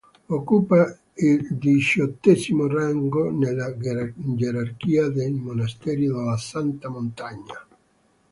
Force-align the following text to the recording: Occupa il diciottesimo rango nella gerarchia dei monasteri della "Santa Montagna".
Occupa 0.29 0.97
il 1.13 1.47
diciottesimo 1.57 2.65
rango 2.65 3.29
nella 3.29 3.71
gerarchia 3.77 5.07
dei 5.09 5.29
monasteri 5.29 6.07
della 6.07 6.35
"Santa 6.37 6.89
Montagna". 6.89 7.67